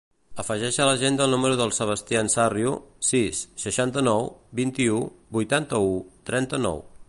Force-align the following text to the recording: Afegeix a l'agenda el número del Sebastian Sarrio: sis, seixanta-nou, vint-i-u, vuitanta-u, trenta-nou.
Afegeix 0.43 0.77
a 0.77 0.85
l'agenda 0.87 1.27
el 1.27 1.33
número 1.35 1.59
del 1.59 1.73
Sebastian 1.79 2.31
Sarrio: 2.35 2.73
sis, 3.09 3.43
seixanta-nou, 3.67 4.27
vint-i-u, 4.61 4.97
vuitanta-u, 5.39 5.95
trenta-nou. 6.33 6.83